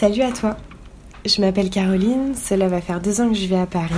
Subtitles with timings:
[0.00, 0.56] Salut à toi.
[1.26, 3.92] Je m'appelle Caroline, cela va faire deux ans que je vis à Paris.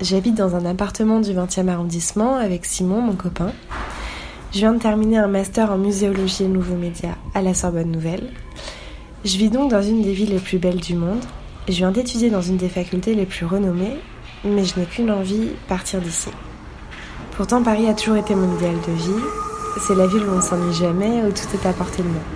[0.00, 3.52] J'habite dans un appartement du 20e arrondissement avec Simon, mon copain.
[4.54, 8.30] Je viens de terminer un master en muséologie et nouveaux médias à la Sorbonne Nouvelle.
[9.26, 11.22] Je vis donc dans une des villes les plus belles du monde.
[11.68, 13.98] Je viens d'étudier dans une des facultés les plus renommées,
[14.42, 16.30] mais je n'ai qu'une envie, partir d'ici.
[17.36, 19.22] Pourtant, Paris a toujours été mon idéal de vie.
[19.86, 22.35] C'est la ville où on s'ennuie jamais, où tout est à portée de main.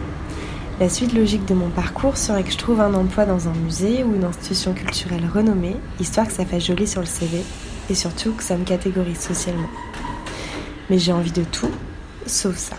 [0.80, 4.02] La suite logique de mon parcours serait que je trouve un emploi dans un musée
[4.02, 7.43] ou une institution culturelle renommée, histoire que ça fasse joli sur le CV
[7.91, 9.69] et surtout que ça me catégorise socialement.
[10.89, 11.70] Mais j'ai envie de tout,
[12.25, 12.77] sauf ça.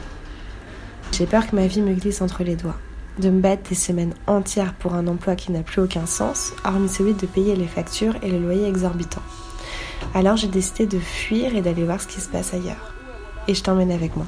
[1.11, 2.79] J'ai peur que ma vie me glisse entre les doigts,
[3.19, 6.89] de me battre des semaines entières pour un emploi qui n'a plus aucun sens, hormis
[6.89, 9.21] celui de payer les factures et le loyer exorbitant.
[10.15, 12.95] Alors j'ai décidé de fuir et d'aller voir ce qui se passe ailleurs.
[13.47, 14.25] Et je t'emmène avec moi.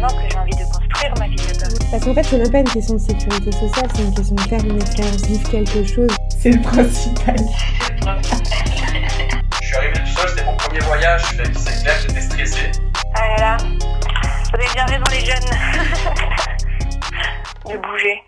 [0.00, 1.68] Maintenant que j'ai envie de construire ma vie là-bas.
[1.90, 4.40] Parce qu'en fait, c'est même pas une question de sécurité sociale, c'est une question de
[4.42, 6.10] faire une expérience, vivre quelque chose.
[6.38, 7.36] C'est le principal.
[9.60, 12.72] Je suis arrivé tout seul, c'était mon premier voyage, c'est clair j'étais stressé.
[13.14, 15.50] Ah là là, vous avez bien raison les jeunes
[17.74, 18.22] de bouger.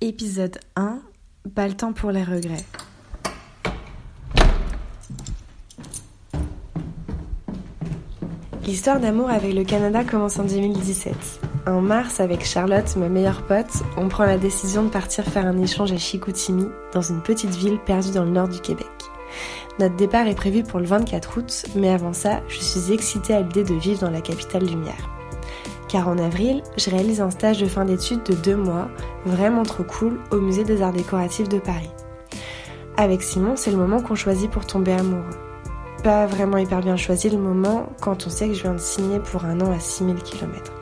[0.00, 0.98] Épisode 1
[1.54, 2.64] Pas le temps pour les regrets.
[8.70, 11.12] L'histoire d'amour avec le Canada commence en 2017.
[11.66, 15.58] En mars, avec Charlotte, ma meilleure pote, on prend la décision de partir faire un
[15.58, 18.86] échange à Chicoutimi, dans une petite ville perdue dans le nord du Québec.
[19.80, 23.40] Notre départ est prévu pour le 24 août, mais avant ça, je suis excitée à
[23.40, 25.10] l'idée de vivre dans la capitale lumière.
[25.88, 28.88] Car en avril, je réalise un stage de fin d'études de deux mois,
[29.26, 31.90] vraiment trop cool, au musée des arts décoratifs de Paris.
[32.96, 35.49] Avec Simon, c'est le moment qu'on choisit pour tomber amoureux.
[36.02, 39.20] Pas vraiment hyper bien choisi le moment quand on sait que je viens de signer
[39.20, 40.72] pour un an à 6000 km.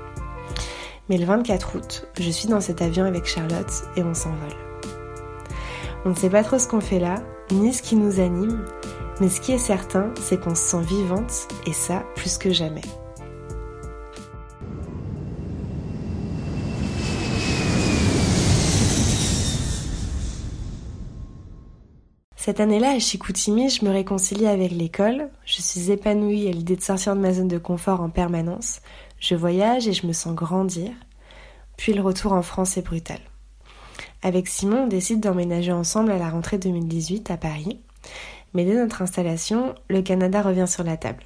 [1.08, 4.54] Mais le 24 août, je suis dans cet avion avec Charlotte et on s'envole.
[6.04, 7.16] On ne sait pas trop ce qu'on fait là,
[7.50, 8.64] ni ce qui nous anime,
[9.20, 12.82] mais ce qui est certain, c'est qu'on se sent vivante, et ça plus que jamais.
[22.48, 26.80] Cette année-là, à Chicoutimi, je me réconcilie avec l'école, je suis épanouie à l'idée de
[26.80, 28.80] sortir de ma zone de confort en permanence,
[29.20, 30.92] je voyage et je me sens grandir,
[31.76, 33.18] puis le retour en France est brutal.
[34.22, 37.80] Avec Simon, on décide d'emménager ensemble à la rentrée 2018 à Paris,
[38.54, 41.24] mais dès notre installation, le Canada revient sur la table.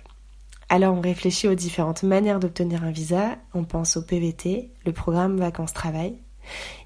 [0.70, 5.36] Alors on réfléchit aux différentes manières d'obtenir un visa, on pense au PVT, le programme
[5.36, 6.16] vacances-travail.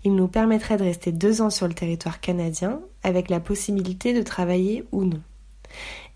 [0.05, 4.23] Il nous permettrait de rester deux ans sur le territoire canadien avec la possibilité de
[4.23, 5.21] travailler ou non.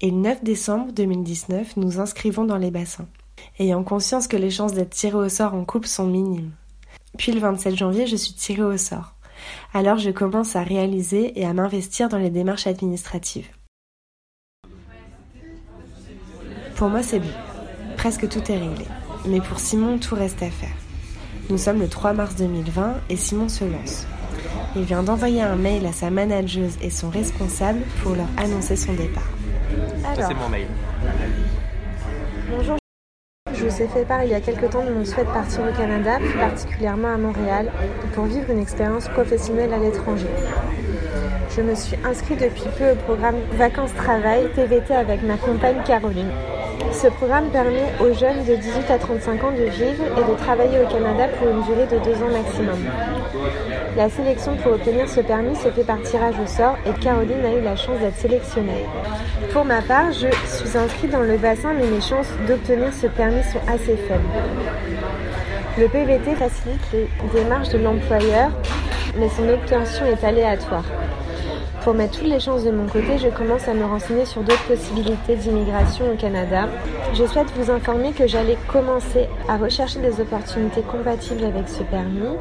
[0.01, 3.09] Et le 9 décembre 2019, nous inscrivons dans les bassins,
[3.59, 6.53] ayant conscience que les chances d'être tiré au sort en couple sont minimes.
[7.19, 9.15] Puis le 27 janvier, je suis tirée au sort.
[9.75, 13.49] Alors je commence à réaliser et à m'investir dans les démarches administratives.
[16.77, 17.29] Pour moi, c'est bon.
[17.97, 18.87] Presque tout est réglé.
[19.27, 20.75] Mais pour Simon, tout reste à faire.
[21.51, 24.07] Nous sommes le 3 mars 2020 et Simon se lance.
[24.77, 28.93] Il vient d'envoyer un mail à sa manageuse et son responsable pour leur annoncer son
[28.93, 29.29] départ.
[30.15, 30.69] Ça, c'est mon mail.
[32.57, 32.77] Bonjour.
[33.53, 35.63] Je vous ai fait part il y a quelque temps de mon souhait de partir
[35.63, 37.73] au Canada, plus particulièrement à Montréal,
[38.15, 40.31] pour vivre une expérience professionnelle à l'étranger.
[41.57, 46.31] Je me suis inscrite depuis peu au programme Vacances-Travail TVT avec ma compagne Caroline.
[46.93, 50.81] Ce programme permet aux jeunes de 18 à 35 ans de vivre et de travailler
[50.81, 52.79] au Canada pour une durée de deux ans maximum.
[53.97, 57.53] La sélection pour obtenir ce permis se fait par tirage au sort et Caroline a
[57.53, 58.87] eu la chance d'être sélectionnée.
[59.53, 63.43] Pour ma part, je suis inscrite dans le bassin mais mes chances d'obtenir ce permis
[63.45, 64.21] sont assez faibles.
[65.79, 68.51] Le PVT facilite les démarches de l'employeur
[69.19, 70.85] mais son obtention est aléatoire.
[71.85, 74.65] Pour mettre toutes les chances de mon côté, je commence à me renseigner sur d'autres
[74.67, 76.69] possibilités d'immigration au Canada.
[77.15, 82.37] Je souhaite vous informer que j'allais commencer à rechercher des opportunités compatibles avec ce permis.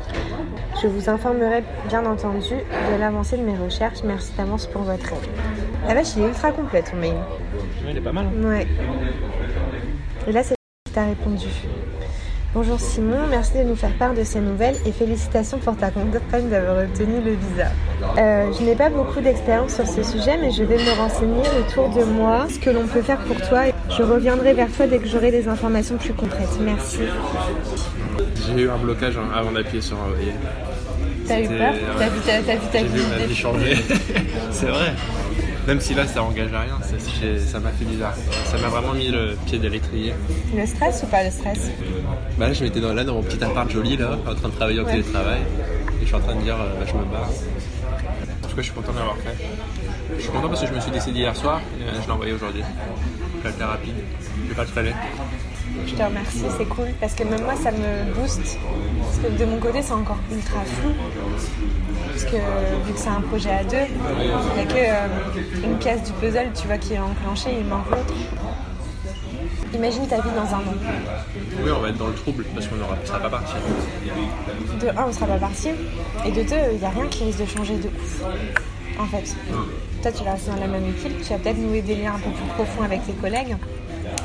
[0.81, 4.03] Je vous informerai bien entendu de l'avancée de mes recherches.
[4.03, 5.29] Merci d'avance pour votre aide.
[5.87, 7.15] La vache, il est ultra complet ton mail.
[7.89, 8.25] Il est pas mal.
[8.27, 8.47] hein.
[8.47, 8.67] Ouais.
[10.27, 11.47] Et là, c'est qui t'a répondu.
[12.51, 16.49] Bonjour Simon, merci de nous faire part de ces nouvelles et félicitations pour ta campagne
[16.49, 17.67] d'avoir obtenu le visa.
[18.17, 21.89] Euh, je n'ai pas beaucoup d'expérience sur ce sujet, mais je vais me renseigner autour
[21.89, 23.65] de moi ce que l'on peut faire pour toi
[23.95, 26.57] Je reviendrai vers toi dès que j'aurai des informations plus concrètes.
[26.59, 26.97] Merci.
[28.47, 30.33] J'ai eu un blocage avant d'appuyer sur envoyer.
[31.27, 31.73] T'as eu peur?
[31.99, 32.19] T'as vu
[32.71, 33.75] ta, ma vie changer.
[34.51, 34.93] c'est vrai.
[35.69, 38.15] Même si là ça engage à rien, ça m'a fait bizarre.
[38.45, 40.15] Ça m'a vraiment mis le pied de l'étrier.
[40.55, 41.69] Le stress ou pas le stress
[42.39, 44.53] Bah là je m'étais dans, là dans mon petit appart joli là, en train de
[44.55, 44.93] travailler en Ouais.
[44.93, 45.41] télétravail.
[45.41, 47.29] Et je suis en train de dire euh, bah, je me barre.
[47.29, 49.35] En tout cas je suis content d'avoir fait.
[50.17, 52.13] Je suis content parce que je me suis décidé hier soir et euh, je l'ai
[52.13, 52.63] envoyé aujourd'hui.
[53.43, 53.93] Ça a été rapide.
[54.45, 54.93] Je vais pas le traîner.
[55.85, 58.57] Je te remercie, c'est cool parce que même moi ça me booste.
[59.01, 60.91] Parce que de mon côté c'est encore ultra flou.
[62.11, 62.37] Parce que
[62.85, 63.87] vu que c'est un projet à deux,
[64.19, 67.65] il n'y a que euh, une pièce du puzzle tu vois qui est enclenchée, il
[67.65, 68.13] manque l'autre.
[69.73, 70.73] Imagine ta vie dans un an.
[71.63, 73.57] Oui on va être dans le trouble parce qu'on ça va pas partir.
[74.81, 75.69] De un, on sera pas parti.
[76.25, 78.21] Et de deux, il n'y a rien qui risque de changer de ouf.
[78.99, 79.35] En fait.
[80.01, 82.19] Toi, tu vas rester dans la même équipe, tu vas peut-être nouer des liens un
[82.19, 83.55] peu plus profonds avec tes collègues.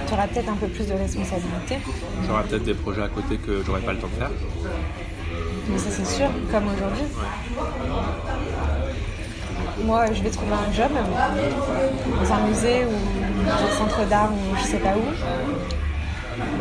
[0.07, 1.79] Tu auras peut-être un peu plus de responsabilité.
[2.27, 4.31] J'aurai peut-être des projets à côté que j'aurai pas le temps de faire.
[5.71, 7.05] Mais ça, c'est sûr, comme aujourd'hui.
[9.85, 14.57] Moi, je vais trouver un job dans un musée ou dans un centre d'art ou
[14.57, 15.05] je sais pas où.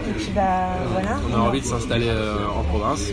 [0.10, 1.18] Et puis, bah voilà.
[1.31, 3.10] On a envie de s'installer euh, en province.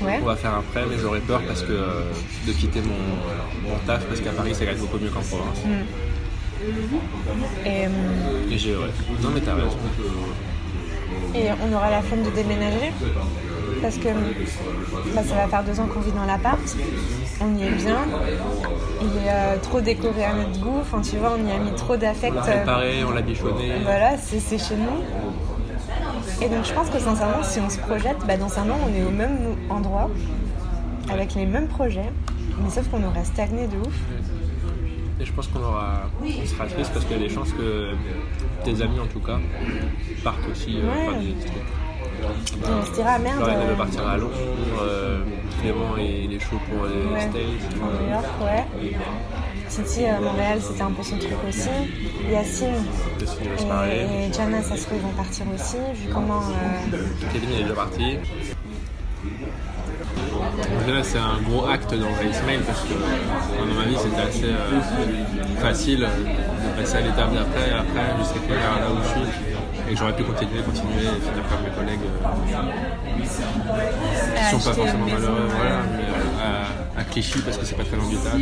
[0.00, 0.18] Ouais.
[0.22, 2.02] On va faire un prêt, mais j'aurais peur parce que euh,
[2.46, 5.58] de quitter mon, mon taf parce qu'à Paris c'est quand même beaucoup mieux qu'en province.
[7.64, 7.88] Et, euh,
[8.50, 8.90] Et j'ai ouais.
[9.22, 9.76] Non mais t'as raison.
[11.34, 12.92] Et on aura la flemme de déménager
[13.80, 14.08] parce que
[15.14, 16.58] bah, ça va faire deux ans qu'on vit dans l'appart.
[17.40, 17.98] On y est bien.
[19.00, 20.78] Il est euh, trop décoré à notre goût.
[20.80, 22.32] Enfin, tu vois, on y a mis trop d'affect.
[22.32, 23.80] On l'a euh, préparé, on l'a bichonné.
[23.84, 25.04] voilà, c'est c'est chez nous.
[26.42, 28.94] Et donc je pense que sincèrement, si on se projette, bah, dans un an, on
[28.94, 30.10] est au même endroit,
[31.10, 32.10] avec les mêmes projets,
[32.62, 33.94] mais sauf qu'on aurait stagné de ouf.
[35.28, 37.92] Je pense qu'on aura, on sera triste parce qu'il y a des chances que
[38.64, 39.38] tes amis en tout cas
[40.24, 41.04] partent aussi euh, Ouais.
[41.12, 41.62] faire des trucs.
[42.64, 44.32] On se dira, merde, Genre, elle euh, veut partir à Londres,
[44.82, 45.20] euh,
[45.60, 47.20] Clément et il est chaud pour les Ouais.
[47.20, 47.80] States.
[47.80, 48.96] En New York, ouais.
[49.68, 51.68] Titi, à Montréal, c'était un peu son truc aussi.
[52.32, 52.68] Yacine
[53.20, 56.40] et, et Jana, ça se trouve, ils vont partir aussi, vu comment.
[56.40, 56.96] euh,
[57.32, 58.16] Kevin il est déjà parti.
[60.86, 64.44] Là, c'est un gros acte d'envoyer ce mail parce que dans ma vie c'était assez
[64.44, 64.80] euh,
[65.60, 69.90] facile de passer à l'étape d'après, après jusqu'à là où je suis.
[69.90, 75.06] Et j'aurais pu continuer, continuer et finir comme mes collègues euh, qui sont pas forcément
[75.06, 76.04] malheureux, voilà, mais
[76.42, 76.64] euh,
[77.44, 78.34] parce que c'est pas très loin du taf.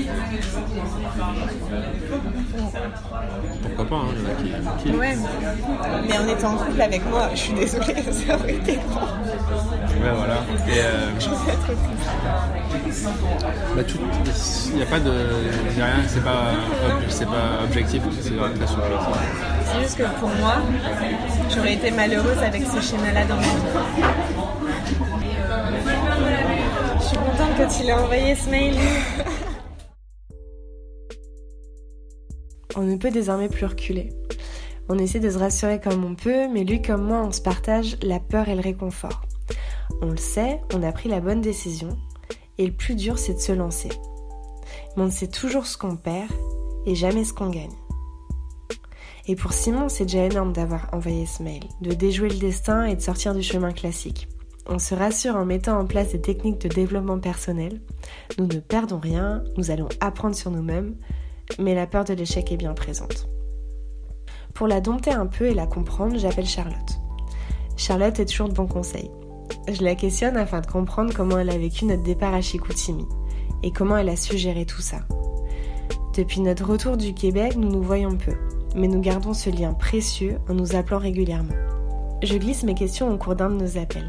[3.63, 4.09] Pourquoi pas, hein,
[4.41, 5.17] il y en a qui, qui Ouais,
[6.09, 8.81] mais en étant en couple avec moi, je suis désolée, ça aurait été long.
[10.03, 10.35] Ouais, voilà.
[10.69, 11.11] Et euh,
[13.77, 13.99] bah, tout,
[14.71, 15.11] il n'y a pas de,
[15.77, 16.53] rien, c'est pas,
[16.87, 19.17] ob- c'est pas objectif, c'est très subjectif.
[19.73, 20.55] C'est juste que pour moi,
[21.55, 24.46] j'aurais été malheureuse avec ce schéma-là dans ma vie.
[27.59, 28.75] Envoyé ce mail.
[32.77, 34.11] On ne peut désormais plus reculer.
[34.89, 37.97] On essaie de se rassurer comme on peut, mais lui comme moi, on se partage
[38.03, 39.23] la peur et le réconfort.
[40.03, 41.97] On le sait, on a pris la bonne décision,
[42.59, 43.89] et le plus dur, c'est de se lancer.
[44.97, 46.31] Mais on sait toujours ce qu'on perd
[46.85, 47.71] et jamais ce qu'on gagne.
[49.29, 52.97] Et pour Simon, c'est déjà énorme d'avoir envoyé ce mail, de déjouer le destin et
[52.97, 54.29] de sortir du chemin classique.
[54.69, 57.81] On se rassure en mettant en place des techniques de développement personnel.
[58.39, 60.97] Nous ne perdons rien, nous allons apprendre sur nous-mêmes,
[61.61, 63.29] mais la peur de l'échec est bien présente.
[64.55, 66.99] Pour la dompter un peu et la comprendre, j'appelle Charlotte.
[67.77, 69.11] Charlotte est toujours de bons conseils.
[69.69, 73.07] Je la questionne afin de comprendre comment elle a vécu notre départ à Chicoutimi
[73.63, 74.99] et comment elle a su gérer tout ça.
[76.17, 78.33] Depuis notre retour du Québec, nous nous voyons peu,
[78.75, 81.55] mais nous gardons ce lien précieux en nous appelant régulièrement.
[82.23, 84.09] Je glisse mes questions au cours d'un de nos appels.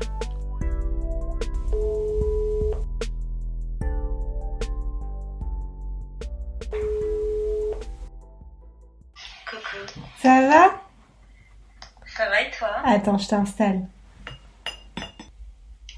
[12.98, 13.82] Attends, je t'installe.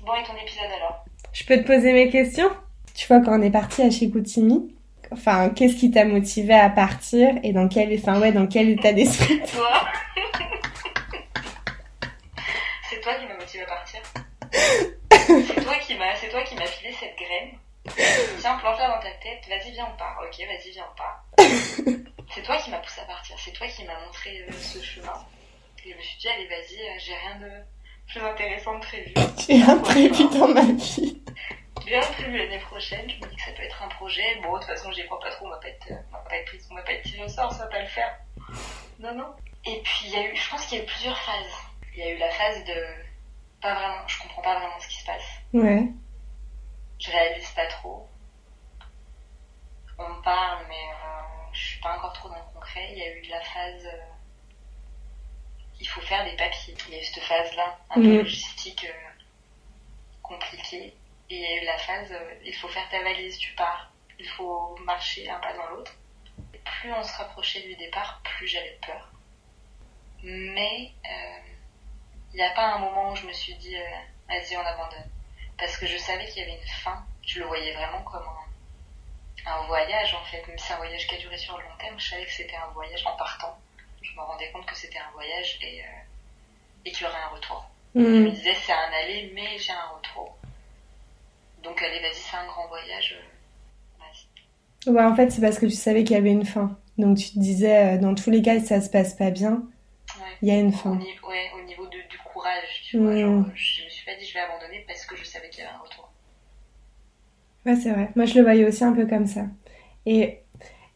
[0.01, 1.05] Bon, et ton épisode alors?
[1.31, 2.49] Je peux te poser mes questions?
[2.93, 4.75] Tu vois, quand on est parti à Chicoutimi,
[5.09, 8.91] enfin, qu'est-ce qui t'a motivé à partir et dans quel, enfin, ouais, dans quel état
[8.91, 9.41] d'esprit?
[9.53, 9.69] Toi
[12.89, 14.01] C'est toi qui m'as motivé à partir.
[14.51, 17.51] C'est toi qui m'a, c'est toi qui m'a filé cette graine.
[18.41, 19.47] Tiens, plante-la dans ta tête.
[19.47, 20.21] Vas-y, viens, on part.
[20.21, 21.23] Ok, vas-y, viens, on part.
[22.35, 23.37] C'est toi qui m'a poussé à partir.
[23.39, 25.13] C'est toi qui m'a montré euh, ce chemin.
[25.85, 27.51] Et je me suis dit, allez, vas-y, euh, j'ai rien de
[28.07, 29.13] plus intéressant de prévu.
[29.47, 31.21] J'ai imprévu dans ma vie.
[31.85, 33.07] Rien de prévu l'année prochaine.
[33.09, 34.39] Je me dis que ça peut être un projet.
[34.41, 35.45] Bon, de toute façon, j'y crois pas trop.
[35.47, 37.23] On va pas être, euh, on va pas être pris, on va pas être tiré
[37.23, 37.51] au sort.
[37.53, 38.17] Ça va pas le faire.
[38.99, 39.33] Non, non.
[39.65, 41.53] Et puis, il y a eu, je pense qu'il y a eu plusieurs phases.
[41.93, 42.83] Il y a eu la phase de
[43.61, 45.25] pas vraiment, je comprends pas vraiment ce qui se passe.
[45.53, 45.83] Ouais.
[46.99, 48.07] Je réalise pas trop.
[49.97, 52.87] On me parle, mais euh, je suis pas encore trop dans le concret.
[52.91, 53.85] Il y a eu de la phase.
[53.85, 53.97] euh,
[55.79, 56.75] il faut faire des papiers.
[56.87, 58.05] Il y a eu cette phase-là, un Mhm.
[58.09, 59.09] peu logistique euh,
[60.21, 60.93] compliquée.
[61.29, 63.91] Et il y a eu la phase euh, il faut faire ta valise, tu pars.
[64.17, 65.93] Il faut marcher un pas dans l'autre.
[66.53, 69.11] Et plus on se rapprochait du départ, plus j'avais peur.
[70.23, 71.39] Mais euh,
[72.33, 73.75] il n'y a pas un moment où je me suis dit
[74.27, 75.09] vas-y, on abandonne.
[75.57, 77.05] Parce que je savais qu'il y avait une fin.
[77.25, 78.25] Je le voyais vraiment comme
[79.45, 80.45] un, un voyage en fait.
[80.47, 82.31] Même si c'est un voyage qui a duré sur le long terme, je savais que
[82.31, 83.57] c'était un voyage en partant.
[84.01, 87.35] Je me rendais compte que c'était un voyage et, euh, et qu'il y aurait un
[87.35, 87.65] retour.
[87.95, 90.37] Je me disais c'est un aller, mais j'ai un retour.
[91.63, 93.17] Donc allez, vas-y, c'est un grand voyage.
[93.19, 94.93] euh, vas-y.
[94.93, 96.77] Ouais, en fait, c'est parce que tu savais qu'il y avait une fin.
[96.97, 99.63] Donc tu te disais, euh, dans tous les cas, si ça se passe pas bien,
[100.19, 100.25] Ouais.
[100.41, 100.95] il y a une Au, fin.
[100.95, 103.13] ni- ouais, au niveau de, du courage, tu vois.
[103.13, 103.19] Mm.
[103.19, 105.67] Genre, je me suis pas dit je vais abandonner parce que je savais qu'il y
[105.67, 106.09] avait un retour.
[107.65, 108.09] Ouais, c'est vrai.
[108.15, 109.45] Moi, je le voyais aussi un peu comme ça.
[110.05, 110.39] Et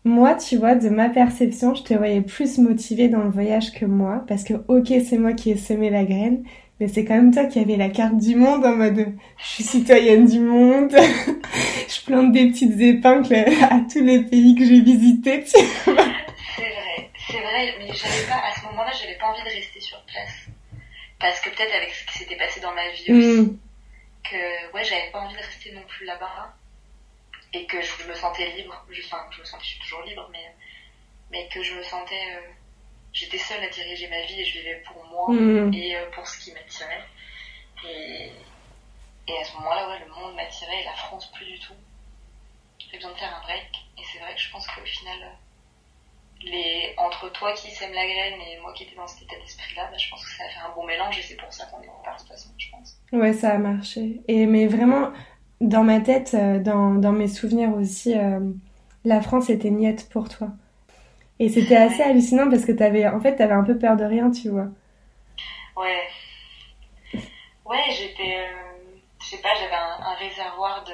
[0.05, 3.85] moi, tu vois, de ma perception, je te voyais plus motivée dans le voyage que
[3.85, 4.23] moi.
[4.27, 6.43] Parce que, ok, c'est moi qui ai semé la graine,
[6.79, 9.63] mais c'est quand même toi qui avais la carte du monde en mode je suis
[9.63, 10.91] citoyenne du monde,
[11.87, 15.43] je plante des petites épingles à tous les pays que j'ai visités.
[15.45, 16.03] tu vois.
[16.55, 19.79] C'est vrai, c'est vrai, mais j'avais pas, à ce moment-là, j'avais pas envie de rester
[19.79, 20.47] sur place.
[21.19, 23.57] Parce que peut-être avec ce qui s'était passé dans ma vie aussi, Mm.
[24.29, 26.53] que ouais, j'avais pas envie de rester non plus là-bas.
[27.53, 30.27] Et que je me sentais libre, je, enfin, je me sentais, je suis toujours libre,
[30.31, 30.53] mais,
[31.31, 32.41] mais que je me sentais, euh,
[33.13, 35.73] j'étais seule à diriger ma vie et je vivais pour moi Mm.
[35.73, 37.03] et euh, pour ce qui m'attirait.
[37.87, 38.31] Et,
[39.27, 41.73] et à ce moment-là, ouais, le monde m'attirait et la France plus du tout.
[42.79, 43.69] J'ai besoin de faire un break.
[43.97, 45.37] Et c'est vrai que je pense qu'au final,
[46.41, 49.87] les, entre toi qui sème la graine et moi qui étais dans cet état d'esprit-là,
[49.91, 51.81] bah, je pense que ça a fait un bon mélange et c'est pour ça qu'on
[51.81, 52.97] est en de toute façon, je pense.
[53.11, 54.21] Ouais, ça a marché.
[54.27, 55.13] Et mais vraiment,
[55.63, 58.39] dans ma tête, euh, dans, dans mes souvenirs aussi, euh,
[59.05, 60.51] la France était niette pour toi.
[61.39, 64.31] Et c'était assez hallucinant parce que t'avais, en fait, t'avais un peu peur de rien,
[64.31, 64.69] tu vois.
[65.75, 66.09] Ouais.
[67.65, 68.37] Ouais, j'étais.
[68.47, 70.93] euh, je sais pas, j'avais un, un réservoir de.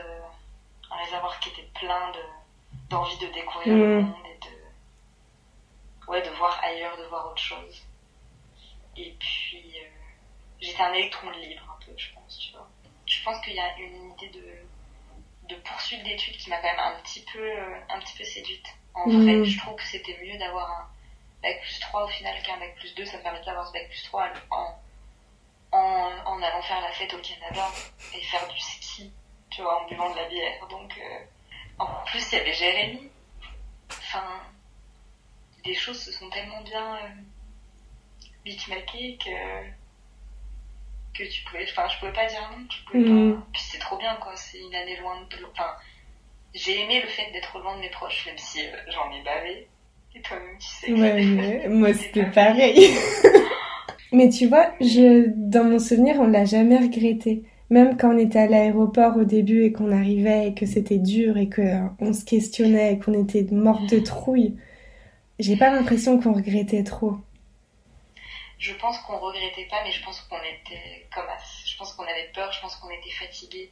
[0.91, 2.19] Un réservoir qui était plein de
[2.89, 4.13] d'envie de découvrir le Mm.
[4.13, 4.51] monde et de.
[6.09, 7.83] Ouais, de voir ailleurs, de voir autre chose.
[8.95, 9.73] Et puis.
[9.79, 9.89] euh,
[10.61, 12.58] j'étais un électron libre, un peu, je pense, tu vois.
[13.19, 14.45] Je pense qu'il y a une idée de.
[15.49, 17.39] de poursuite d'études qui m'a quand même un petit peu.
[17.39, 18.65] euh, un petit peu séduite.
[18.93, 19.21] En Mm.
[19.23, 20.89] vrai, je trouve que c'était mieux d'avoir un
[21.43, 23.05] bac plus 3 au final qu'un bac plus 2.
[23.05, 24.79] Ça me permettait d'avoir ce bac plus 3 en
[25.71, 25.77] en,
[26.25, 27.67] en allant faire la fête au Canada
[28.15, 29.11] et faire du ski,
[29.51, 30.67] tu vois, en buvant de la bière.
[30.67, 31.19] Donc, euh,
[31.77, 33.11] en plus, il y avait Jérémy.
[33.91, 34.41] Enfin,
[35.65, 37.09] les choses se sont tellement bien euh,
[38.45, 39.29] micmaquées que
[41.13, 43.45] que tu pouvais, enfin, je pouvais pas dire non, je pouvais pas.
[43.53, 44.33] Puis c'est trop bien, quoi.
[44.35, 45.71] C'est une année loin de, enfin,
[46.53, 49.67] j'ai aimé le fait d'être loin de mes proches, même si euh, j'en ai bavé.
[50.15, 50.87] Et toi-même, tu sais.
[50.87, 51.23] que Ouais,
[51.67, 52.89] mais moi c'était pareil.
[54.11, 57.43] Mais tu vois, je, dans mon souvenir, on l'a jamais regretté.
[57.69, 61.37] Même quand on était à l'aéroport au début et qu'on arrivait et que c'était dur
[61.37, 64.55] et que euh, on se questionnait et qu'on était morte de trouille,
[65.37, 67.17] j'ai pas l'impression qu'on regrettait trop.
[68.59, 71.63] Je pense qu'on regrettait pas, mais je pense qu'on était comme as.
[71.65, 73.71] Je pense qu'on avait peur, je pense qu'on était fatigué.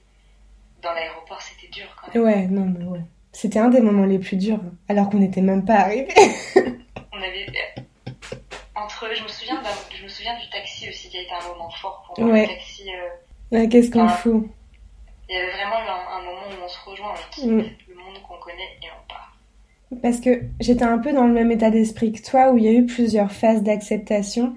[0.82, 2.24] Dans l'aéroport, c'était dur quand même.
[2.24, 3.01] Ouais, non, mais ouais.
[3.34, 6.08] C'était un des moments les plus durs, alors qu'on n'était même pas arrivés.
[7.13, 7.46] On avait
[8.75, 9.62] entre, je me souviens,
[9.98, 12.34] je me souviens du taxi aussi qui a été un moment fort pour moi.
[12.34, 12.41] Ouais.
[12.44, 14.48] Le taxi, euh, Ouais, Qu'est-ce qu'on fout
[15.29, 17.58] il y avait vraiment un, un moment où on se rejoint, on quitte Mm.
[17.89, 19.36] le monde qu'on connaît et on part.
[20.01, 22.67] Parce que j'étais un peu dans le même état d'esprit que toi, où il y
[22.70, 24.56] a eu plusieurs phases d'acceptation,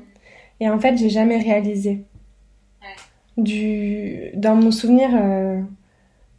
[0.61, 2.05] et en fait, j'ai jamais réalisé.
[3.37, 4.31] Du...
[4.35, 5.61] Dans mon souvenir, euh,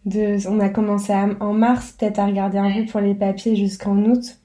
[0.05, 0.37] de...
[0.47, 3.97] on a commencé à- en mars, peut-être à regarder un peu pour les papiers jusqu'en
[4.05, 4.37] août.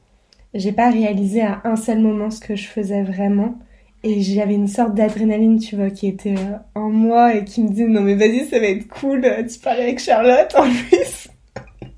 [0.54, 3.56] J'ai pas réalisé à un seul moment ce que je faisais vraiment.
[4.02, 7.68] Et j'avais une sorte d'adrénaline, tu vois, qui était euh, en moi et qui me
[7.68, 11.28] disait non mais vas-y, ça va être cool, tu parles avec Charlotte en plus.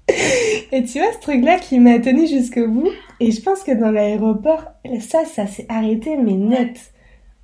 [0.73, 2.89] Et tu vois, ce truc-là qui m'a tenu jusqu'au bout.
[3.21, 4.65] Et je pense que dans l'aéroport,
[5.01, 6.93] ça, ça s'est arrêté, mais net.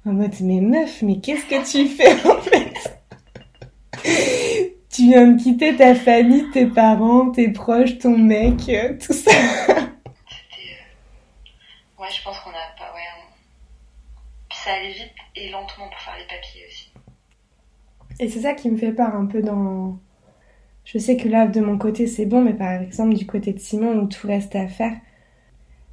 [0.07, 2.73] En mode, mais meuf, mais qu'est-ce que tu fais en fait?
[4.91, 9.31] Tu viens de quitter ta famille, tes parents, tes proches, ton mec, euh, tout ça.
[9.33, 10.79] C'était.
[11.99, 12.93] Ouais, je pense qu'on a pas.
[12.95, 13.01] Ouais.
[13.19, 16.93] on- ça allait vite et lentement pour faire les papiers aussi.
[18.21, 19.99] Et c'est ça qui me fait peur un peu dans...
[20.85, 23.59] Je sais que là, de mon côté, c'est bon, mais par exemple, du côté de
[23.59, 24.93] Simon, où tout reste à faire.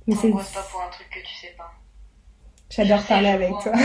[0.05, 0.29] Mais c'est...
[0.29, 0.37] Pas
[0.69, 1.70] pour un truc que tu sais pas.
[2.71, 3.71] J'adore parler avec toi.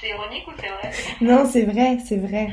[0.00, 0.90] C'est ironique ou c'est vrai?
[1.22, 2.50] Non, c'est vrai, c'est vrai.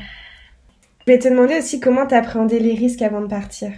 [1.06, 3.72] Je vais te demander aussi comment t'appréhendais les risques avant de partir.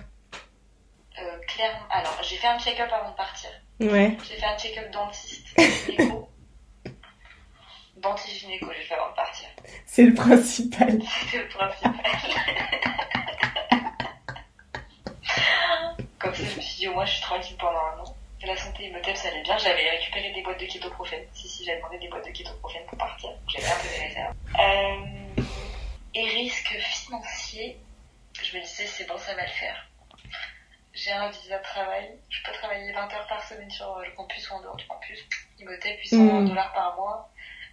[1.19, 1.81] euh, Clairement.
[1.91, 3.51] Alors, j'ai fait un check-up avant de partir.
[3.81, 4.17] Ouais.
[4.29, 5.45] J'ai fait un check-up dentiste,
[5.87, 6.29] gynéco.
[7.97, 9.49] Dentiste gynéco, j'ai fait avant de partir.
[9.87, 11.01] C'est le principal.
[11.25, 11.93] C'était le principal.
[16.21, 18.04] Comme ça, je me suis dit, au moins, je suis tranquille pendant un an.
[18.47, 19.57] La santé Imhotep, ça allait bien.
[19.57, 21.25] J'avais récupéré des boîtes de kétoprophène.
[21.33, 23.31] Si, si, j'avais demandé des boîtes de kétoprophène pour partir.
[23.49, 24.35] J'avais un peu des réserves.
[24.59, 25.43] Euh,
[26.15, 27.79] et risque financier,
[28.43, 29.89] je me disais, c'est bon, ça va le faire.
[30.93, 32.19] J'ai un visa de travail.
[32.29, 35.19] Je peux travailler 20 heures par semaine sur le campus ou en dehors du campus.
[35.59, 36.49] Imhotep, 800 Mm.
[36.49, 37.31] dollars par mois.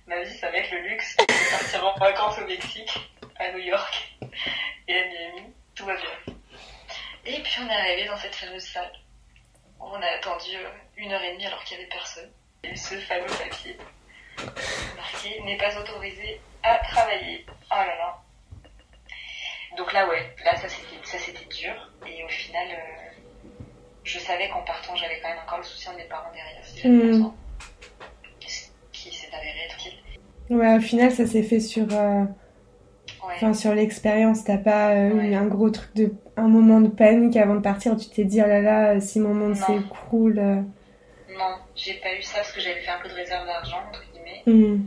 [0.07, 2.97] Ma vie, ça va être le luxe de partir en vacances au Mexique,
[3.37, 4.17] à New York
[4.87, 5.53] et à Miami.
[5.75, 6.35] Tout va bien.
[7.25, 8.91] Et puis on est arrivé dans cette fameuse salle
[9.81, 12.29] on a attendu euh, une heure et demie alors qu'il n'y avait personne.
[12.63, 13.77] Et ce fameux papier
[14.95, 17.45] marqué n'est pas autorisé à travailler.
[17.49, 18.21] Oh là là.
[19.77, 21.73] Donc là, ouais, là ça c'était, dur.
[22.07, 23.49] Et au final, euh,
[24.03, 26.87] je savais qu'en partant, j'avais quand même encore le soutien de mes parents derrière si
[26.87, 27.01] Mm.
[27.01, 27.35] besoin.
[28.47, 29.93] Ce qui s'est avéré être qu'il.
[30.49, 32.23] Ouais, au final, ça s'est fait sur, euh,
[33.27, 33.33] Ouais.
[33.35, 34.43] enfin, sur l'expérience.
[34.43, 35.35] T'as pas euh, eu Ouais.
[35.35, 38.47] un gros truc de, un moment de panique avant de partir tu t'es dit, oh
[38.47, 40.39] là là, si mon monde s'écroule.
[40.39, 40.61] euh.
[41.37, 44.03] Non, j'ai pas eu ça parce que j'avais fait un peu de réserve d'argent, entre
[44.11, 44.41] guillemets.
[44.45, 44.85] Hmm.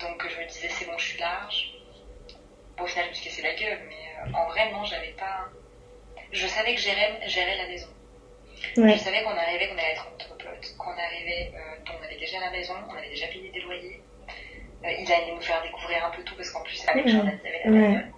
[0.00, 1.72] Donc je me disais, c'est bon, je suis large.
[2.76, 5.14] Bon, au final, je me suis cassé la gueule, mais euh, en vrai, non, j'avais
[5.18, 5.48] pas.
[6.30, 7.88] Je savais que Jérém gérait la maison.
[8.76, 8.92] Ouais.
[8.92, 12.38] Je savais qu'on arrivait, qu'on allait être entre potes, qu'on arrivait, euh, on avait déjà
[12.40, 14.00] la maison, on avait déjà payé des loyers.
[14.84, 17.12] Euh, il allait nous faire découvrir un peu tout parce qu'en plus, avec Mhm.
[17.12, 18.12] Jordan, il y avait la bagnole.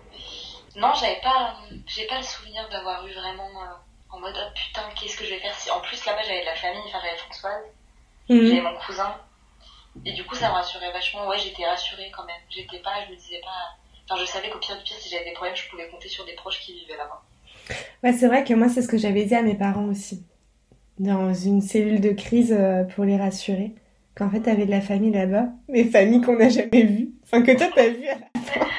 [0.77, 3.67] Non, j'avais pas, j'ai pas le souvenir d'avoir eu vraiment euh,
[4.11, 5.71] en mode oh, putain, qu'est-ce que je vais faire si.
[5.71, 7.65] En plus, là-bas, j'avais de la famille, enfin, j'avais Françoise.
[8.29, 8.47] Hmm.
[8.47, 9.17] J'avais mon cousin.
[10.05, 11.27] Et du coup, ça me rassurait vachement.
[11.27, 12.37] Ouais, j'étais rassurée quand même.
[12.49, 13.77] J'étais pas, je me disais pas.
[14.09, 16.25] Enfin, je savais qu'au pire du pire, si j'avais des problèmes, je pouvais compter sur
[16.25, 17.23] des proches qui vivaient là-bas.
[18.05, 20.25] Ouais, c'est vrai que moi, c'est ce que j'avais dit à mes parents aussi.
[20.99, 23.73] Dans une cellule de crise euh, pour les rassurer.
[24.17, 25.47] Qu'en fait, t'avais de la famille là-bas.
[25.69, 27.11] Mais famille qu'on n'a jamais vue.
[27.25, 28.05] Enfin, que toi, t'as vu.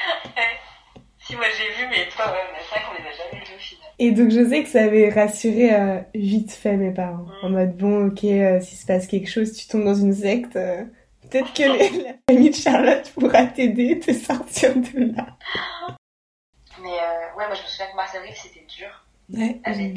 [1.24, 3.54] Si, moi j'ai vu, mais toi, ouais, mais c'est vrai qu'on les a jamais vus
[3.54, 3.88] au final.
[4.00, 7.26] Et donc, je sais que ça avait rassuré euh, vite fait mes parents.
[7.44, 10.56] En mode, bon, ok, euh, s'il se passe quelque chose, tu tombes dans une secte.
[10.56, 10.82] euh,
[11.30, 15.26] Peut-être que les- la famille de Charlotte pourra t'aider, te sortir de là.
[16.82, 19.06] Mais euh, ouais, moi je me souviens que mars-avril c'était dur.
[19.32, 19.60] Ouais.
[19.64, 19.94] Avec,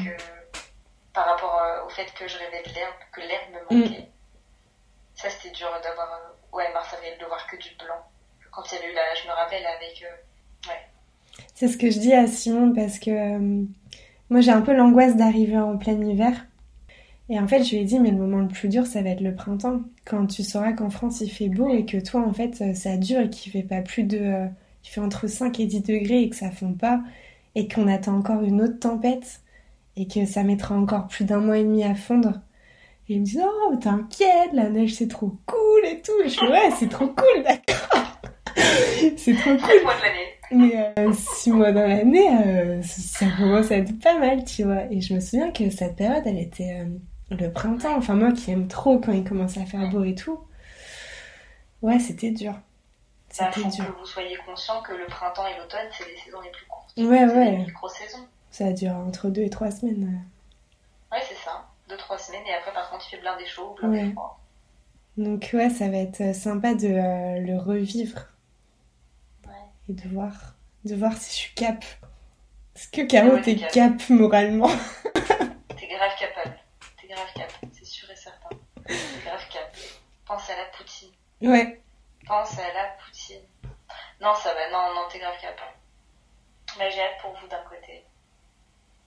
[1.12, 4.08] par rapport au fait que je rêvais de l'herbe, que l'herbe me manquait.
[5.16, 7.96] Ça c'était dur d'avoir, euh, ouais, mars-avril, de voir que du blanc.
[8.50, 10.70] Quand il y avait eu la, je me rappelle avec, euh,
[11.54, 13.64] C'est ce que je dis à Simon parce que euh,
[14.30, 16.46] moi j'ai un peu l'angoisse d'arriver en plein hiver.
[17.28, 19.10] Et en fait, je lui ai dit, mais le moment le plus dur, ça va
[19.10, 19.80] être le printemps.
[20.04, 23.20] Quand tu sauras qu'en France il fait beau et que toi, en fait, ça dure
[23.20, 24.46] et qu'il fait pas plus de.
[24.82, 27.00] qu'il fait entre 5 et 10 degrés et que ça fond pas.
[27.56, 29.40] Et qu'on attend encore une autre tempête.
[29.96, 32.40] Et que ça mettra encore plus d'un mois et demi à fondre.
[33.08, 36.12] Et il me dit, oh, t'inquiète, la neige c'est trop cool et tout.
[36.24, 38.18] Et je fais, ouais, c'est trop cool, d'accord.
[39.16, 39.58] c'est trop cool.
[39.58, 40.32] 4 mois de l'année.
[40.52, 44.84] Mais euh, six mois dans l'année, euh, ça commence à être pas mal, tu vois.
[44.90, 47.96] Et je me souviens que cette période, elle était euh, le printemps.
[47.96, 50.38] Enfin, moi qui aime trop quand il commence à faire beau et tout.
[51.82, 52.54] Ouais, c'était dur.
[53.28, 53.86] C'était faut dur.
[53.86, 56.92] que vous soyez conscient que le printemps et l'automne, c'est les saisons les plus courtes.
[56.96, 57.50] Ouais, C'est ouais.
[57.50, 58.26] les micro-saisons.
[58.50, 60.22] Ça dure entre deux et trois semaines.
[61.88, 62.14] Ouais, c'est ça.
[62.14, 64.12] 2-3 semaines et après, par contre, il fait blindé chaud, blindé Ouais.
[64.12, 64.38] froid.
[65.16, 68.20] Donc, ouais, ça va être sympa de euh, le revivre.
[69.46, 69.52] Ouais.
[69.88, 70.32] Et de voir,
[70.84, 71.82] de voir si je suis cap.
[72.74, 73.70] Est-ce que Caro, Ouais, t'es cap.
[73.72, 74.68] cap moralement
[75.78, 76.58] T'es grave capable.
[77.00, 78.50] T'es grave cap, c'est sûr et certain.
[78.86, 78.94] T'es
[79.24, 79.74] grave cap.
[80.26, 81.10] Pense à la poutine.
[81.40, 81.80] Ouais.
[82.26, 83.40] Pense à la poutine.
[84.20, 85.58] Non, ça va, non, non, t'es grave cap.
[86.78, 88.04] Mais j'ai hâte pour vous d'un côté.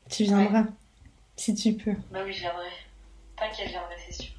[0.09, 0.63] Tu viendras.
[1.39, 1.93] Si tu peux.
[2.11, 2.67] Bah oui, je viendrai.
[3.37, 4.33] T'inquiète, je viendrai, c'est sûr.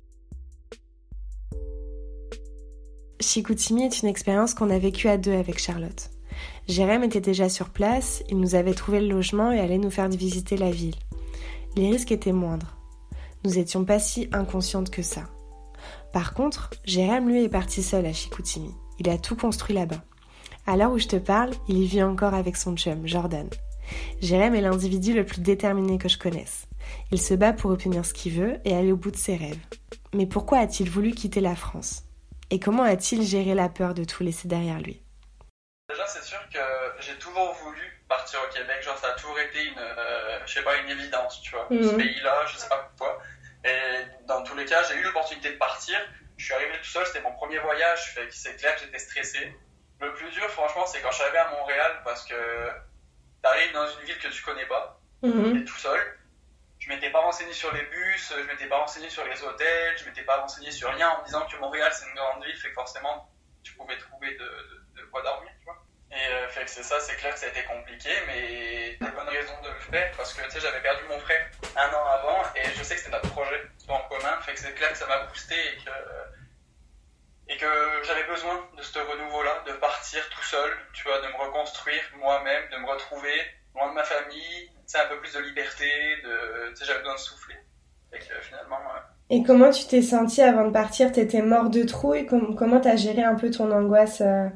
[3.19, 6.11] Chicoutimi est une expérience qu'on a vécue à deux avec Charlotte.
[6.69, 10.11] Jérém était déjà sur place, il nous avait trouvé le logement et allait nous faire
[10.11, 10.97] visiter la ville.
[11.75, 12.77] Les risques étaient moindres.
[13.45, 15.25] Nous étions pas si inconscientes que ça.
[16.13, 18.75] Par contre, Jérém lui est parti seul à Chicoutimi.
[18.99, 20.05] Il a tout construit là-bas.
[20.67, 23.49] À l'heure où je te parle, il y vit encore avec son chum, Jordan.
[24.21, 26.67] Jérém est l'individu le plus déterminé que je connaisse.
[27.13, 29.59] Il se bat pour obtenir ce qu'il veut et aller au bout de ses rêves.
[30.15, 32.03] Mais pourquoi a-t-il voulu quitter la France?
[32.51, 35.03] Et comment a-t-il géré la peur de tout laisser derrière lui?
[35.89, 36.59] Déjà, c'est sûr que
[37.01, 38.83] j'ai toujours voulu partir au Québec.
[38.83, 41.67] Genre, ça a toujours été une, euh, je sais pas, une évidence, tu vois.
[41.71, 41.83] Mhm.
[41.83, 43.19] Ce pays-là, je sais pas pourquoi.
[43.65, 45.97] Et dans tous les cas, j'ai eu l'opportunité de partir.
[46.37, 48.17] Je suis arrivé tout seul, c'était mon premier voyage.
[48.31, 49.53] C'est clair que j'étais stressé.
[50.01, 52.35] Le plus dur, franchement, c'est quand je suis arrivé à Montréal parce que
[53.43, 55.59] t'arrives dans une ville que tu connais pas, Mhm.
[55.59, 56.01] t'es tout seul.
[56.91, 60.05] Je m'étais pas renseigné sur les bus, je m'étais pas renseigné sur les hôtels, je
[60.07, 62.75] m'étais pas renseigné sur rien en disant que Montréal c'est une grande ville, fait que
[62.75, 63.31] forcément
[63.63, 65.81] tu pouvais trouver de, de, quoi dormir, tu vois.
[66.11, 69.11] Et euh, fait que c'est ça, c'est clair que ça a été compliqué, mais des
[69.13, 72.07] bonnes raisons de le faire parce que tu sais, j'avais perdu mon frère un an
[72.07, 74.99] avant et je sais que c'était notre projet en commun, fait que c'est clair que
[74.99, 75.91] ça m'a boosté et que,
[77.53, 81.37] et que j'avais besoin de ce renouveau-là, de partir tout seul, tu vois, de me
[81.37, 85.87] reconstruire moi-même, de me retrouver loin de ma famille, sais, un peu plus de liberté,
[86.25, 87.57] de, j'avais besoin de souffler.
[88.11, 91.13] Que euh, finalement, euh, Et comment tu t'es senti avant de partir?
[91.13, 94.49] T'étais mort de trouille Com- Comment t'as géré un peu ton angoisse euh?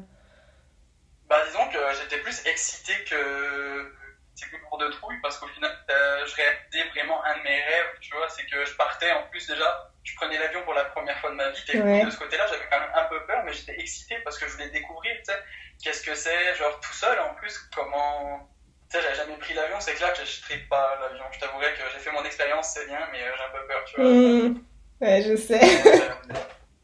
[1.29, 3.91] Bah disons que j'étais plus excité que
[4.35, 7.61] c'est que pour de trouille parce qu'au final euh, je réalisais vraiment un de mes
[7.63, 9.11] rêves, tu vois, c'est que je partais.
[9.13, 12.05] En plus déjà, je prenais l'avion pour la première fois de ma vie, et Ouais.
[12.05, 14.51] de ce côté-là j'avais quand même un peu peur mais j'étais excité parce que je
[14.53, 15.39] voulais découvrir, tu sais,
[15.83, 18.47] qu'est-ce que c'est, genre tout seul en plus, comment...
[18.95, 21.25] Sais, j'avais jamais pris l'avion, c'est clair que je ne pas l'avion.
[21.33, 23.83] Je t'avouerais que j'ai fait mon expérience, c'est bien, mais euh, j'ai un peu peur,
[23.85, 24.09] tu vois.
[24.09, 24.63] Mhm.
[25.01, 25.59] Ouais, je sais.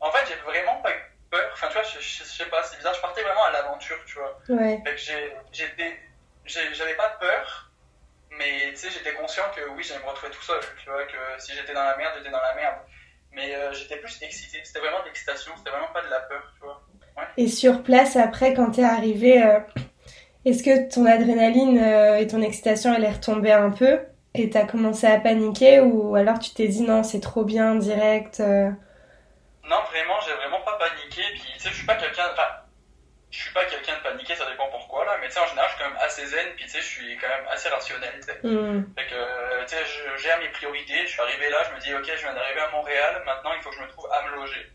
[0.01, 1.49] Euh, en fait, j'ai vraiment pas eu peur.
[1.53, 2.93] Enfin, tu vois, je, je- je sais pas, c'est bizarre.
[2.95, 4.35] Je partais vraiment à l'aventure, tu vois.
[4.49, 4.81] Ouais.
[5.53, 5.99] J'étais,
[6.45, 7.71] j'avais pas peur,
[8.31, 10.59] mais tu sais, j'étais conscient que oui, j'allais me retrouver tout seul.
[10.83, 12.75] Tu vois, que si j'étais dans la merde, j'étais dans la merde.
[13.31, 14.59] Mais euh, j'étais plus excité.
[14.65, 15.53] C'était vraiment de l'excitation.
[15.57, 16.81] C'était vraiment pas de la peur, tu vois.
[17.37, 19.59] Et sur place, après, quand t'es arrivé, euh,
[20.45, 23.99] est-ce que ton adrénaline euh, et ton excitation, elle est retombée un peu
[24.33, 28.39] Et t'as commencé à paniquer ou alors tu t'es dit non, c'est trop bien, direct
[28.39, 28.69] euh,
[29.69, 31.21] Non, vraiment, j'ai vraiment pas paniqué.
[31.33, 32.23] Puis, tu sais, je suis pas quelqu'un.
[32.33, 32.47] Enfin,
[33.29, 35.17] je suis pas quelqu'un de paniqué, ça dépend pourquoi là.
[35.21, 36.47] Mais tu sais, en général, je suis quand même assez zen.
[36.55, 38.13] Puis, tu sais, je suis quand même assez rationnel.
[38.19, 38.39] tu sais.
[38.43, 39.83] hmm, Fait que, euh, tu sais,
[40.17, 41.05] gère mes priorités.
[41.05, 43.21] Je suis arrivé là, je me dis, ok, je viens d'arriver à Montréal.
[43.25, 44.65] Maintenant, il faut que je me trouve à me loger.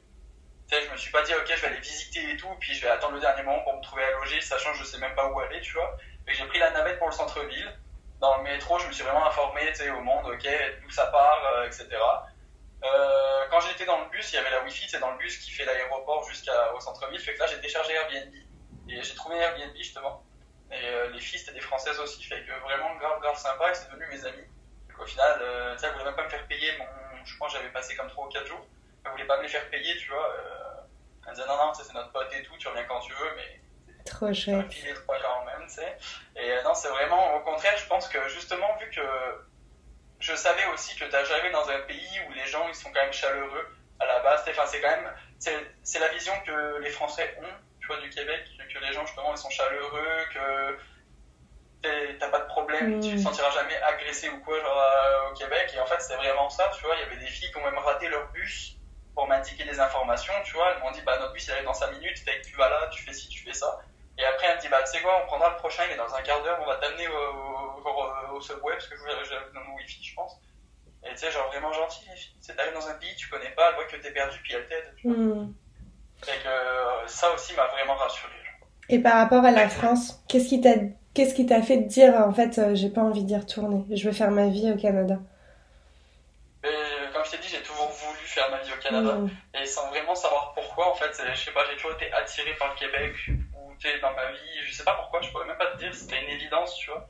[0.71, 2.49] Je me suis pas dit, ok, je vais aller visiter et tout.
[2.59, 4.85] Puis, je vais attendre le dernier moment pour me trouver à loger, sachant que je
[4.85, 5.97] sais même pas où aller, tu vois.
[6.27, 7.73] Que j'ai pris la navette pour le centre-ville.
[8.21, 10.49] Dans le métro, je me suis vraiment informé, tu sais, au monde, ok,
[10.83, 11.89] d'où ça part, euh, etc.
[12.83, 15.39] Euh, quand j'étais dans le bus, il y avait la Wi-Fi, c'est dans le bus
[15.39, 17.21] qui fait l'aéroport jusqu'au centre-ville.
[17.21, 18.35] Fait que là, j'ai téléchargé Airbnb.
[18.89, 20.25] Et j'ai trouvé Airbnb, justement.
[20.73, 22.25] Et euh, les filles, c'était des Françaises aussi.
[22.25, 23.71] Fait que vraiment grave, grave sympa.
[23.71, 24.47] Et c'est devenu mes amis.
[24.89, 25.35] Donc au final,
[25.75, 26.85] tu sais, elles voulaient même pas me faire payer mon.
[27.25, 28.67] Je pense que j'avais passé comme 3 ou 4 jours.
[29.07, 30.29] Elles voulaient pas me les faire payer, tu vois.
[30.35, 33.12] Euh, elles disaient non, non, sais, c'est notre pote et tout, tu reviens quand tu
[33.12, 33.61] veux, mais
[34.05, 34.73] trop chouette.
[34.73, 35.97] filer trois quand même, tu sais.
[36.37, 39.01] Et euh, non, c'est vraiment, au contraire, je pense que justement, vu que
[40.21, 43.12] je savais aussi que jamais dans un pays où les gens, ils sont quand même
[43.12, 43.66] chaleureux
[44.01, 44.45] à la base.
[44.49, 48.45] Enfin, c'est quand même, c'est la vision que les Français ont, tu vois, du Québec,
[48.73, 50.79] que les gens, justement, ils sont chaleureux, que
[52.19, 53.01] t'as pas de problème, Mm.
[53.01, 55.71] tu te sentiras jamais agressé ou quoi, genre, euh, au Québec.
[55.75, 56.95] Et en fait, c'est vraiment ça, tu vois.
[56.97, 58.77] Il y avait des filles qui ont même raté leur bus
[59.17, 60.73] pour m'indiquer des informations, tu vois.
[60.73, 62.69] Elles m'ont dit, bah, notre bus, il arrive dans 5 minutes, fait que tu vas
[62.69, 63.81] là, tu fais ci, tu fais ça.
[64.19, 65.97] Et après, elle me dit, bah, tu sais quoi, on prendra le prochain, il est
[65.97, 69.37] dans un quart d'heure, on va t'amener au, au, au subway, parce que je j'ai
[69.55, 70.39] dans mon wifi, je pense.
[71.03, 72.55] Et tu sais, genre vraiment gentil, les filles.
[72.57, 74.95] T'arrives dans un pays, tu connais pas, elle voit que t'es perdu, puis elle t'aide.
[74.97, 75.17] tu vois.
[75.17, 75.55] Hmm.
[76.23, 78.33] Fait que euh, ça aussi m'a vraiment rassuré.
[78.89, 80.75] Et par rapport à la France, qu'est-ce qui t'a
[81.15, 84.07] qu'est-ce qui t'a fait te dire en fait euh, j'ai pas envie d'y retourner, je
[84.07, 85.19] veux faire ma vie au Canada
[86.63, 89.14] Mais euh, comme je t'ai dit, j'ai toujours voulu faire ma vie au Canada.
[89.14, 89.31] Hmm.
[89.55, 92.68] Et sans vraiment savoir pourquoi, en fait, je sais pas, j'ai toujours été attiré par
[92.68, 93.14] le Québec,
[93.55, 96.22] ou dans ma vie, je sais pas pourquoi, je pourrais même pas te dire, c'était
[96.22, 97.09] une évidence, tu vois.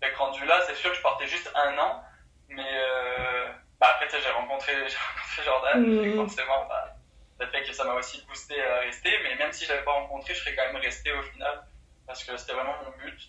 [0.00, 2.02] Que rendu là, c'est sûr que je partais juste un an,
[2.48, 3.48] mais euh,
[3.80, 6.96] bah après, j'ai rencontré, rencontré Jordan, fait que forcément, bah,
[7.40, 9.92] ça fait que ça m'a aussi boosté à rester, mais même si je l'avais pas
[9.92, 11.62] rencontré, je serais quand même resté au final,
[12.06, 13.20] parce que c'était vraiment mon but.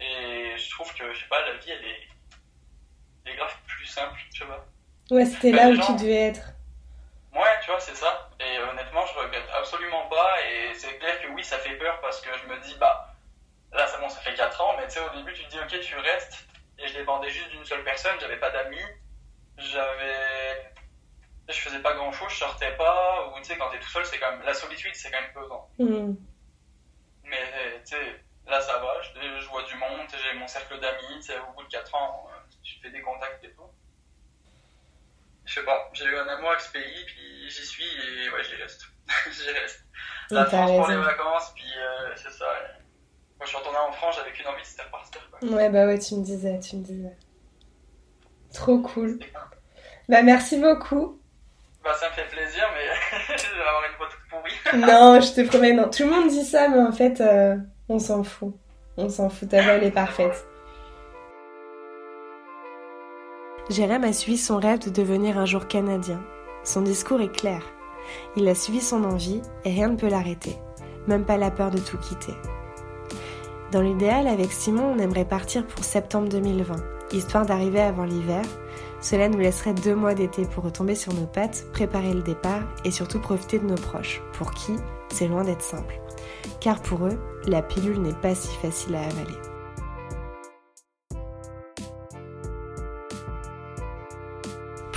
[0.00, 2.08] Et je trouve que, je sais pas, la vie, elle est,
[3.24, 4.66] elle est grave plus simple, tu vois.
[5.10, 6.52] Ouais, c'était Bah, là où tu devais être.
[7.34, 8.30] Ouais, tu vois, c'est ça.
[8.40, 10.40] Et honnêtement, je regrette absolument pas.
[10.46, 13.14] Et c'est clair que oui, ça fait peur parce que je me dis, bah,
[13.72, 15.58] là, c'est bon, ça fait 4 ans, mais tu sais, au début, tu te dis,
[15.58, 16.46] ok, tu restes.
[16.78, 18.82] Et je dépendais juste d'une seule personne, j'avais pas d'amis.
[19.58, 20.72] J'avais.
[21.48, 23.28] Je faisais pas grand chose, je sortais pas.
[23.28, 24.42] Ou tu sais, quand t'es tout seul, c'est quand même.
[24.42, 25.68] La solitude, c'est quand même pesant.
[25.78, 26.14] Hmm.
[27.24, 31.16] Mais tu sais, là, ça va, je, je vois du monde, j'ai mon cercle d'amis,
[31.16, 33.70] tu sais, au bout de 4 ans, euh, je fais des contacts et tout.
[35.52, 38.42] Je sais pas, j'ai eu un amour avec ce pays, puis j'y suis et ouais,
[38.42, 38.86] j'y reste.
[39.30, 39.84] j'y reste.
[40.30, 41.06] La France pour les raison.
[41.06, 42.46] vacances, puis euh, c'est ça.
[43.38, 45.20] Quand je suis retourné en France, j'avais qu'une envie, c'était repartir.
[45.30, 45.50] Quoi.
[45.50, 47.14] Ouais, bah ouais, tu me disais, tu me disais.
[48.54, 49.18] Trop cool.
[50.08, 51.20] Bah merci beaucoup.
[51.84, 54.86] Bah, ça me fait plaisir, mais je vais avoir une voix toute pourrie.
[54.90, 55.90] Non, je te promets, non.
[55.90, 57.56] Tout le monde dit ça, mais en fait, euh,
[57.90, 58.54] on s'en fout.
[58.96, 60.46] On s'en fout, ta voix, elle est parfaite.
[63.70, 66.20] Jérém a suivi son rêve de devenir un jour canadien.
[66.64, 67.62] Son discours est clair.
[68.36, 70.58] Il a suivi son envie et rien ne peut l'arrêter,
[71.06, 72.34] même pas la peur de tout quitter.
[73.70, 76.74] Dans l'idéal, avec Simon, on aimerait partir pour septembre 2020,
[77.12, 78.42] histoire d'arriver avant l'hiver.
[79.00, 82.90] Cela nous laisserait deux mois d'été pour retomber sur nos pattes, préparer le départ et
[82.90, 84.72] surtout profiter de nos proches, pour qui?
[85.08, 86.00] C'est loin d'être simple.
[86.60, 89.51] Car pour eux, la pilule n'est pas si facile à avaler.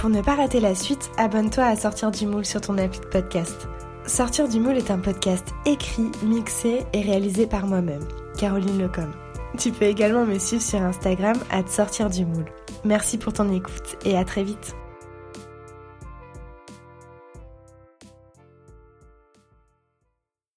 [0.06, 3.08] Pour ne pas rater la suite, abonne-toi à Sortir du moule sur ton appli de
[3.08, 3.68] podcast.
[4.06, 8.06] Sortir du moule est un podcast écrit, mixé et réalisé par moi-même,
[8.38, 9.12] Caroline Lecom.
[9.58, 12.46] Tu peux également me suivre sur Instagram à Sortir du moule.
[12.84, 14.76] Merci pour ton écoute et à très vite.